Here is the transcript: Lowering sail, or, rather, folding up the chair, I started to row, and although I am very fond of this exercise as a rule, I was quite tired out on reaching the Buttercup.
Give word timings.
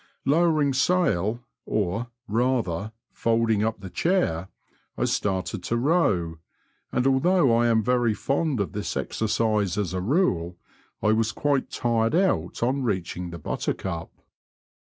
Lowering 0.25 0.73
sail, 0.73 1.43
or, 1.67 2.07
rather, 2.27 2.91
folding 3.11 3.63
up 3.63 3.81
the 3.81 3.89
chair, 3.91 4.47
I 4.97 5.05
started 5.05 5.61
to 5.65 5.77
row, 5.77 6.39
and 6.91 7.05
although 7.05 7.55
I 7.55 7.67
am 7.67 7.83
very 7.83 8.15
fond 8.15 8.59
of 8.59 8.71
this 8.71 8.97
exercise 8.97 9.77
as 9.77 9.93
a 9.93 10.01
rule, 10.01 10.57
I 11.03 11.11
was 11.11 11.31
quite 11.31 11.69
tired 11.69 12.15
out 12.15 12.63
on 12.63 12.81
reaching 12.81 13.29
the 13.29 13.37
Buttercup. 13.37 14.11